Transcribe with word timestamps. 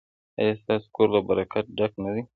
ایا 0.39 0.53
ستاسو 0.61 0.87
کور 0.95 1.07
له 1.15 1.19
برکت 1.29 1.65
ډک 1.77 1.91
نه 2.03 2.09
دی؟ 2.13 2.21